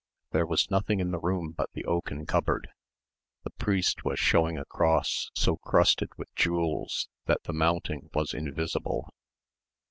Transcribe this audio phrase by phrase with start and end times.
[0.31, 2.69] There was nothing in the room but the oaken cupboard.
[3.43, 9.13] The priest was showing a cross so crusted with jewels that the mounting was invisible.